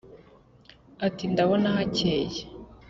ati: 1.07 1.23
ndabona 1.33 1.67
hakeye 1.77 2.39